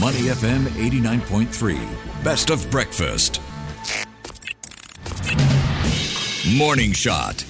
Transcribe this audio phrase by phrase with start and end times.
[0.00, 2.24] Money FM 89.3.
[2.24, 3.40] Best of breakfast.
[6.56, 7.44] Morning Shot.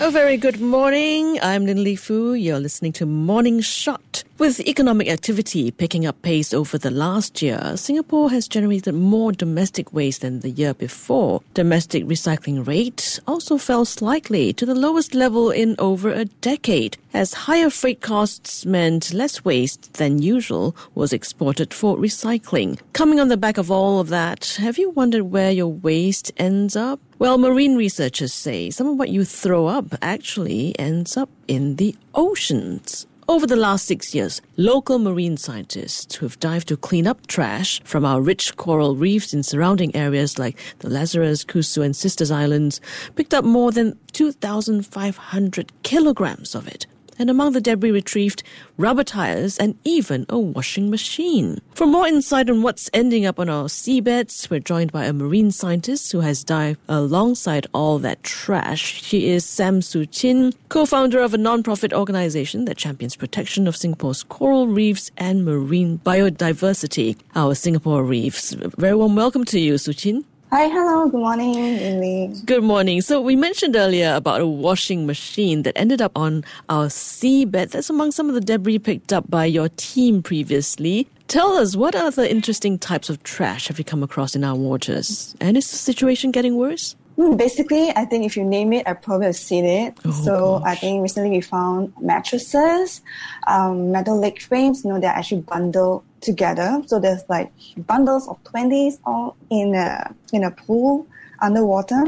[0.00, 1.40] A very good morning.
[1.42, 2.34] I'm Lin Li Fu.
[2.34, 4.22] You're listening to Morning Shot.
[4.38, 9.92] With economic activity picking up pace over the last year, Singapore has generated more domestic
[9.92, 11.42] waste than the year before.
[11.54, 17.48] Domestic recycling rate also fell slightly to the lowest level in over a decade, as
[17.48, 22.78] higher freight costs meant less waste than usual was exported for recycling.
[22.92, 26.76] Coming on the back of all of that, have you wondered where your waste ends
[26.76, 27.00] up?
[27.18, 31.96] Well, marine researchers say some of what you throw up actually ends up in the
[32.14, 33.08] oceans.
[33.30, 37.78] Over the last six years, local marine scientists who have dived to clean up trash
[37.84, 42.80] from our rich coral reefs in surrounding areas like the Lazarus, Kusu, and Sisters Islands
[43.16, 46.86] picked up more than 2,500 kilograms of it
[47.18, 48.42] and among the debris retrieved,
[48.76, 51.60] rubber tires and even a washing machine.
[51.74, 55.50] For more insight on what's ending up on our seabeds, we're joined by a marine
[55.50, 59.02] scientist who has dived alongside all that trash.
[59.02, 64.22] She is Sam Shu Qin, co-founder of a non-profit organization that champions protection of Singapore's
[64.22, 67.16] coral reefs and marine biodiversity.
[67.34, 68.52] Our Singapore reefs.
[68.52, 70.24] Very warm welcome to you, Shu Qin.
[70.50, 72.32] Hi, hello, good morning, Amy.
[72.46, 73.02] Good morning.
[73.02, 77.72] So we mentioned earlier about a washing machine that ended up on our seabed.
[77.72, 81.06] That's among some of the debris picked up by your team previously.
[81.26, 85.36] Tell us, what other interesting types of trash have you come across in our waters?
[85.38, 86.96] And is the situation getting worse?
[87.18, 89.98] Hmm, basically, I think if you name it, I probably have seen it.
[90.04, 90.68] Oh, so gosh.
[90.68, 93.02] I think recently we found mattresses,
[93.48, 96.80] um, metal leg frames, you know, they're actually bundled together.
[96.86, 101.08] So there's like bundles of 20s all in a, in a pool
[101.40, 102.04] underwater.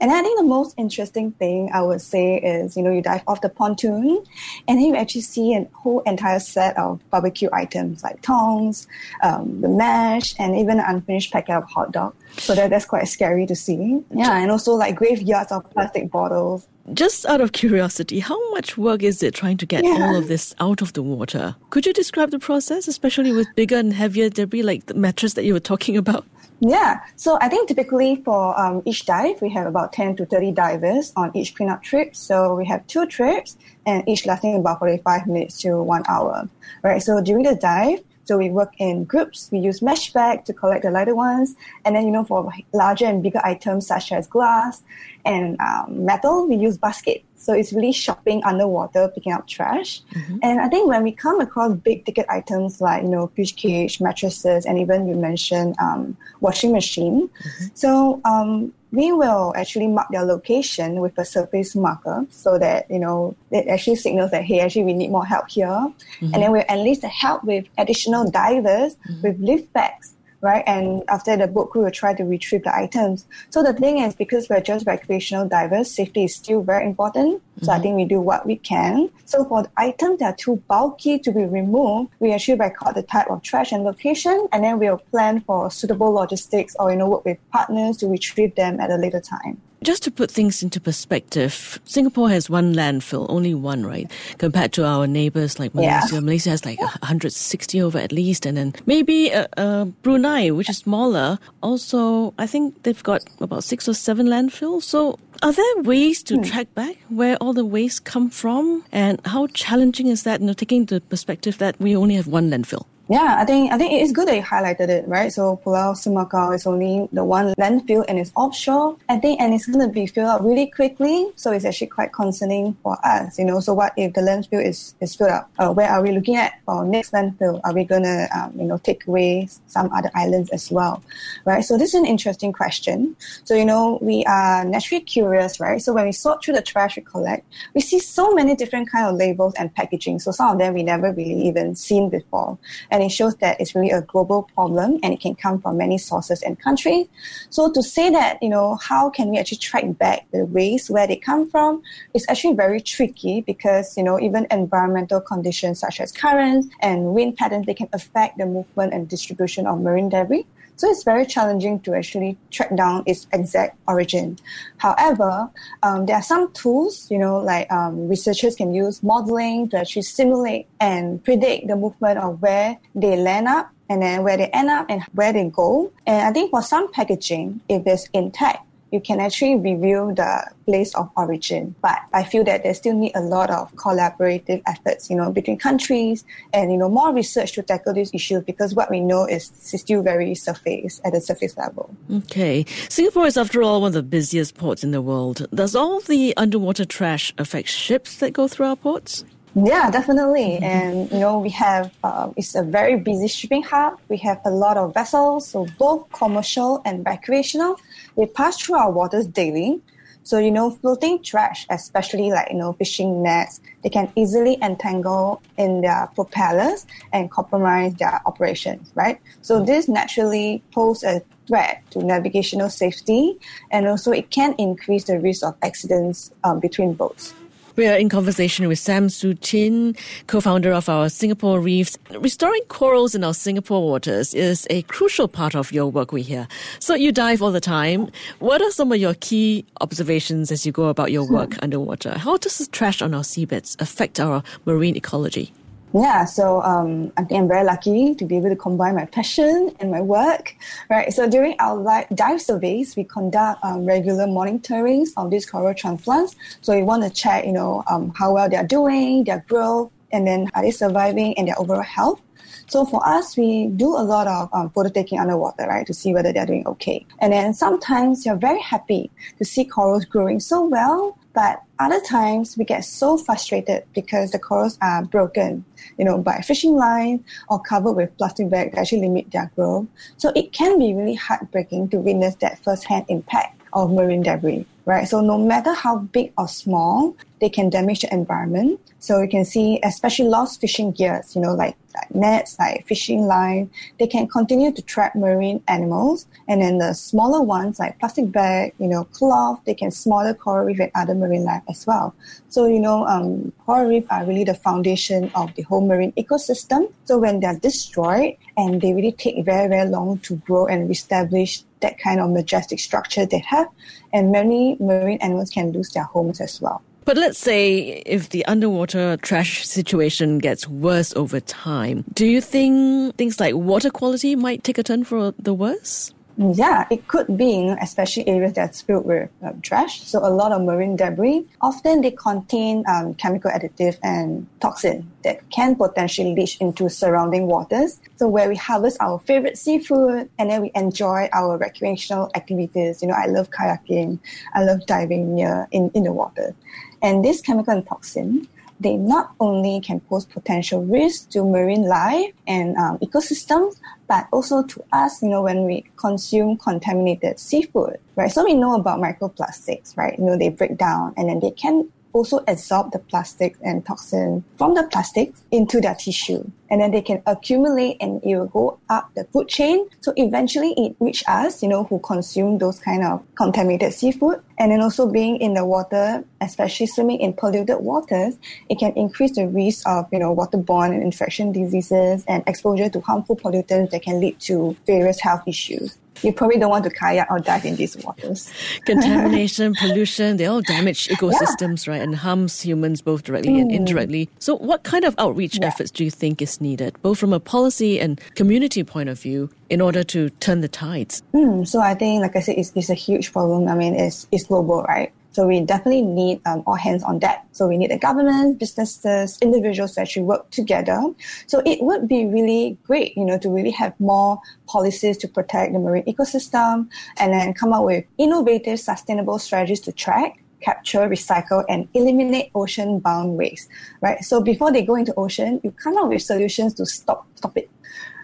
[0.00, 3.22] And I think the most interesting thing I would say is, you know, you dive
[3.26, 4.24] off the pontoon
[4.68, 8.86] and then you actually see a whole entire set of barbecue items like tongs,
[9.22, 12.14] um, the mesh, and even an unfinished packet of hot dog.
[12.36, 14.02] So that, that's quite scary to see.
[14.10, 16.66] Yeah, and also like graveyards of plastic bottles.
[16.92, 19.92] Just out of curiosity, how much work is it trying to get Yeah.
[19.92, 21.54] all of this out of the water?
[21.70, 25.44] Could you describe the process, especially with bigger and heavier debris like the mattress that
[25.44, 26.26] you were talking about?
[26.60, 30.52] Yeah, so I think typically for um, each dive, we have about 10 to 30
[30.52, 32.14] divers on each cleanup trip.
[32.16, 33.56] So we have two trips
[33.86, 36.48] and each lasting about 45 minutes to one hour,
[36.82, 37.02] right?
[37.02, 39.50] So during the dive, so we work in groups.
[39.52, 41.54] We use mesh bag to collect the lighter ones.
[41.84, 44.82] And then, you know, for larger and bigger items such as glass
[45.24, 47.24] and um, metal, we use basket.
[47.36, 50.00] So it's really shopping underwater, picking up trash.
[50.42, 54.00] And I think when we come across big ticket items like, you know, fish cage,
[54.00, 57.28] mattresses, and even you mentioned um, washing machine.
[57.74, 62.98] So um, we will actually mark their location with a surface marker so that, you
[62.98, 65.92] know, it actually signals that, hey, actually we need more help here.
[66.20, 70.62] And then we'll enlist the help with additional divers with lift bags right?
[70.66, 73.26] And after the boat crew will try to retrieve the items.
[73.48, 77.42] So the thing is, because we're just recreational divers, safety is still very important.
[77.62, 77.82] So I mm-hmm.
[77.82, 79.08] think we do what we can.
[79.24, 83.02] So for the items that are too bulky to be removed, we actually record the
[83.02, 87.08] type of trash and location, and then we'll plan for suitable logistics or you know
[87.08, 89.60] work with partners to retrieve them at a later time.
[89.84, 94.10] Just to put things into perspective, Singapore has one landfill, only one, right?
[94.38, 96.00] Compared to our neighbors like Yeah.
[96.00, 96.20] Malaysia.
[96.22, 100.78] Malaysia has like 160 over at least, and then maybe uh, uh, Brunei, which is
[100.78, 101.38] smaller.
[101.62, 104.84] Also, I think they've got about six or seven landfills.
[104.84, 109.48] So, are there ways to track back where all the waste come from, and how
[109.48, 110.40] challenging is that?
[110.40, 112.86] You know, taking the perspective that we only have one landfill.
[113.06, 115.30] Yeah, I think I think it is good that you highlighted it, right?
[115.30, 118.96] So Pulau Semakau is only the one landfill and it's offshore.
[119.10, 121.30] I think and it's gonna be filled up really quickly.
[121.36, 123.60] So it's actually quite concerning for us, you know.
[123.60, 125.50] So what if the landfill is, is filled up?
[125.58, 127.60] Uh, where are we looking at for next landfill?
[127.62, 131.02] Are we gonna um, you know take away some other islands as well?
[131.44, 131.62] Right?
[131.62, 133.16] So this is an interesting question.
[133.44, 135.82] So you know, we are naturally curious, right?
[135.82, 137.44] So when we sort through the trash we collect,
[137.74, 140.20] we see so many different kind of labels and packaging.
[140.20, 142.56] So some of them we never really even seen before.
[142.94, 145.98] And it shows that it's really a global problem and it can come from many
[145.98, 147.08] sources and countries.
[147.50, 151.04] So to say that, you know, how can we actually track back the waste where
[151.04, 151.82] they come from
[152.14, 157.36] is actually very tricky because, you know, even environmental conditions such as currents and wind
[157.36, 160.46] patterns, they can affect the movement and distribution of marine debris.
[160.76, 164.38] So it's very challenging to actually track down its exact origin.
[164.78, 165.50] However,
[165.82, 170.02] um, there are some tools, you know, like um, researchers can use modeling to actually
[170.02, 174.70] simulate and predict the movement of where they land up and then where they end
[174.70, 175.92] up and where they go.
[176.06, 180.94] And I think for some packaging, if it's intact, you can actually review the place
[180.94, 181.74] of origin.
[181.82, 185.58] But I feel that there still need a lot of collaborative efforts, you know, between
[185.58, 189.50] countries and, you know, more research to tackle these issues because what we know is
[189.56, 191.94] still very surface at the surface level.
[192.12, 192.64] Okay.
[192.88, 195.48] Singapore is, after all, one of the busiest ports in the world.
[195.52, 199.24] Does all the underwater trash affect ships that go through our ports?
[199.54, 200.58] Yeah, definitely.
[200.58, 200.64] Mm-hmm.
[200.64, 204.00] And you know, we have uh, it's a very busy shipping hub.
[204.08, 207.78] We have a lot of vessels, so both commercial and recreational.
[208.16, 209.80] They pass through our waters daily.
[210.24, 215.40] So you know, floating trash, especially like you know fishing nets, they can easily entangle
[215.56, 218.90] in their propellers and compromise their operations.
[218.96, 219.20] Right.
[219.42, 219.66] So mm-hmm.
[219.66, 223.38] this naturally poses a threat to navigational safety,
[223.70, 227.34] and also it can increase the risk of accidents um, between boats.
[227.76, 229.98] We are in conversation with Sam Shu Qin,
[230.28, 231.98] co-founder of our Singapore Reefs.
[232.20, 236.46] Restoring corals in our Singapore waters is a crucial part of your work, we hear.
[236.78, 238.12] So you dive all the time.
[238.38, 241.60] What are some of your key observations as you go about your work hmm.
[241.62, 242.16] underwater?
[242.16, 245.52] How does the trash on our seabeds affect our marine ecology?
[245.94, 250.00] Yeah, so um, I'm very lucky to be able to combine my passion and my
[250.00, 250.56] work,
[250.90, 251.12] right?
[251.12, 256.34] So during our dive surveys, we conduct um, regular monitorings of these coral transplants.
[256.62, 260.26] So we want to check, you know, um, how well they're doing, their growth, and
[260.26, 262.20] then are they surviving and their overall health.
[262.66, 266.12] So for us, we do a lot of um, photo taking underwater, right, to see
[266.12, 267.06] whether they're doing okay.
[267.20, 272.56] And then sometimes you're very happy to see corals growing so well but other times
[272.56, 275.64] we get so frustrated because the corals are broken,
[275.98, 279.86] you know, by fishing line or covered with plastic bag that actually limit their growth.
[280.16, 285.08] So it can be really heartbreaking to witness that first-hand impact of marine debris, right?
[285.08, 288.80] So no matter how big or small, they can damage the environment.
[288.98, 293.26] So you can see, especially lost fishing gears, you know, like, like nets, like fishing
[293.26, 296.26] line, they can continue to trap marine animals.
[296.48, 300.64] And then the smaller ones, like plastic bag, you know, cloth, they can smother coral
[300.64, 302.14] reef and other marine life as well.
[302.48, 306.90] So, you know, um, coral reef are really the foundation of the whole marine ecosystem.
[307.04, 311.62] So when they're destroyed and they really take very, very long to grow and reestablish
[311.84, 313.68] that kind of majestic structure they have,
[314.12, 316.82] and many marine animals can lose their homes as well.
[317.04, 323.16] But let's say if the underwater trash situation gets worse over time, do you think
[323.16, 326.14] things like water quality might take a turn for the worse?
[326.36, 330.02] Yeah, it could be, especially areas that's filled with um, trash.
[330.02, 335.48] So a lot of marine debris, often they contain um, chemical additive and toxin that
[335.50, 338.00] can potentially leach into surrounding waters.
[338.16, 343.00] So where we harvest our favorite seafood and then we enjoy our recreational activities.
[343.00, 344.18] You know, I love kayaking,
[344.54, 346.52] I love diving near in, in the water.
[347.00, 348.48] And this chemical and toxin
[348.84, 354.62] they not only can pose potential risks to marine life and um, ecosystems, but also
[354.62, 358.30] to us, you know, when we consume contaminated seafood, right?
[358.30, 360.16] So we know about microplastics, right?
[360.18, 364.44] You know, they break down and then they can also absorb the plastic and toxin
[364.56, 366.50] from the plastic into their tissue.
[366.70, 369.86] And then they can accumulate and it will go up the food chain.
[370.00, 374.42] So eventually it reach us, you know, who consume those kind of contaminated seafood.
[374.58, 378.38] And then also being in the water, especially swimming in polluted waters,
[378.68, 383.00] it can increase the risk of, you know, waterborne and infection diseases and exposure to
[383.00, 387.30] harmful pollutants that can lead to various health issues you probably don't want to kayak
[387.30, 388.50] or dive in these waters.
[388.84, 391.92] Contamination, pollution, they all damage ecosystems, yeah.
[391.92, 393.60] right, and harms humans both directly mm.
[393.60, 394.28] and indirectly.
[394.38, 395.66] So, what kind of outreach yeah.
[395.66, 399.50] efforts do you think is needed, both from a policy and community point of view,
[399.70, 401.22] in order to turn the tides?
[401.34, 403.68] Mm, so, I think, like I said, it's, it's a huge problem.
[403.68, 405.12] I mean, it's, it's global, right?
[405.34, 407.44] So we definitely need um, all hands on deck.
[407.52, 411.02] So we need the government, businesses, individuals to actually work together.
[411.46, 415.72] So it would be really great, you know, to really have more policies to protect
[415.72, 416.88] the marine ecosystem
[417.18, 423.36] and then come up with innovative, sustainable strategies to track capture, recycle, and eliminate ocean-bound
[423.36, 423.68] waste.
[424.00, 424.22] Right.
[424.24, 427.68] So before they go into ocean, you come up with solutions to stop stop it.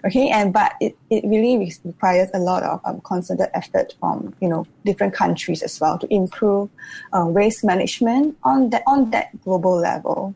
[0.06, 4.49] Okay, and but it, it really requires a lot of um, concerted effort from you
[4.49, 6.70] know different countries as well to improve
[7.12, 10.35] uh, waste management on that on that global level.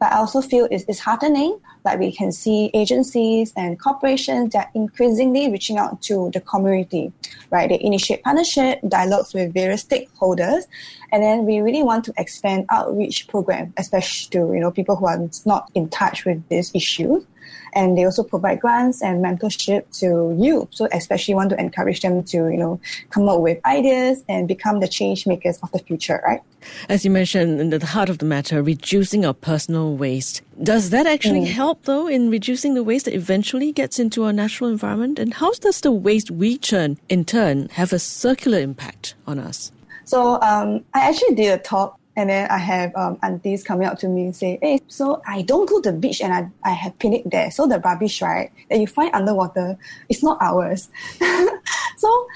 [0.00, 5.50] But I also feel it's, heartening that we can see agencies and corporations that increasingly
[5.50, 7.12] reaching out to the community,
[7.50, 7.68] right?
[7.68, 10.64] They initiate partnership, dialogues with various stakeholders,
[11.12, 15.06] and then we really want to expand outreach program, especially to you know people who
[15.06, 17.24] are not in touch with this issue
[17.72, 20.68] and they also provide grants and mentorship to youth.
[20.72, 22.80] So especially want to encourage them to, you know,
[23.10, 26.42] come up with ideas and become the change makers of the future, right?
[26.90, 30.42] As you mentioned, in the heart of the matter, reducing our personal waste.
[30.62, 31.46] Does that actually mm.
[31.46, 35.20] help help, though, in reducing the waste that eventually gets into our natural environment?
[35.20, 39.70] And how does the waste we churn, in turn, have a circular impact on us?
[40.04, 43.98] So um, I actually did a talk and then I have um, aunties coming up
[44.00, 46.72] to me and say, hey, so I don't go to the beach and I, I
[46.72, 47.50] have picnic there.
[47.50, 49.78] So the rubbish, right, that you find underwater,
[50.10, 50.90] it's not ours.
[51.96, 52.28] so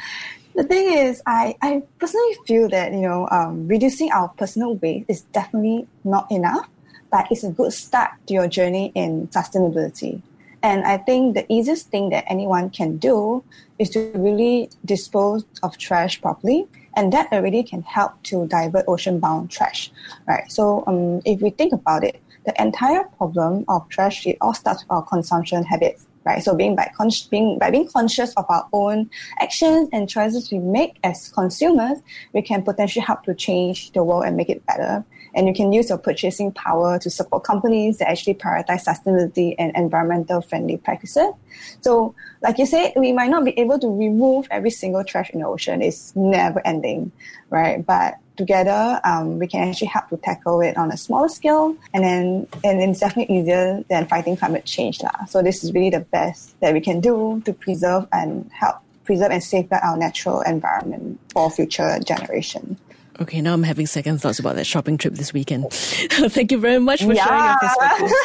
[0.54, 5.04] the thing is, I, I personally feel that, you know, um, reducing our personal waste
[5.08, 6.66] is definitely not enough,
[7.10, 10.22] but it's a good start to your journey in sustainability.
[10.62, 13.44] And I think the easiest thing that anyone can do
[13.78, 19.50] is to really dispose of trash properly and that already can help to divert ocean-bound
[19.50, 19.90] trash,
[20.26, 20.50] right?
[20.50, 24.82] So um, if we think about it, the entire problem of trash it all starts
[24.82, 26.42] with our consumption habits, right?
[26.42, 29.10] So being by con- being by being conscious of our own
[29.40, 31.98] actions and choices we make as consumers,
[32.32, 35.04] we can potentially help to change the world and make it better.
[35.34, 39.72] And you can use your purchasing power to support companies that actually prioritize sustainability and
[39.76, 41.32] environmental friendly practices.
[41.80, 45.40] So, like you said, we might not be able to remove every single trash in
[45.40, 45.82] the ocean.
[45.82, 47.12] It's never ending,
[47.50, 47.84] right?
[47.84, 52.04] But together, um, we can actually help to tackle it on a smaller scale, and
[52.04, 55.24] then and it's definitely easier than fighting climate change, lah.
[55.26, 59.30] So this is really the best that we can do to preserve and help preserve
[59.30, 62.78] and safeguard our natural environment for future generations.
[63.20, 65.70] Okay, now I'm having second thoughts about that shopping trip this weekend.
[65.72, 67.26] Thank you very much for yeah.
[67.26, 68.12] sharing your perspectives.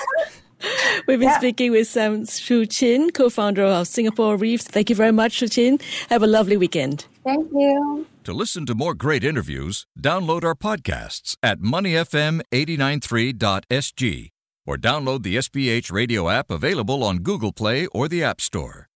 [1.07, 1.37] We've been yeah.
[1.37, 4.65] speaking with Sam Shu Qin, co-founder of Singapore Reefs.
[4.65, 5.79] Thank you very much, Shu Qin.
[6.09, 7.05] Have a lovely weekend.
[7.23, 8.07] Thank you.
[8.25, 14.29] To listen to more great interviews, download our podcasts at moneyfm893.sg
[14.65, 18.87] or download the SPH radio app available on Google Play or the App Store.